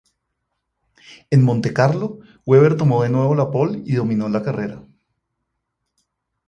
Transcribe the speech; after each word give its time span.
En 1.29 1.43
Monte 1.45 1.73
Carlo, 1.75 2.21
Webber 2.47 2.75
tomó 2.75 3.03
de 3.03 3.09
nuevo 3.09 3.35
la 3.35 3.51
pole 3.51 3.83
y 3.85 3.93
dominó 3.93 4.27
la 4.29 4.41
carrera. 4.41 4.81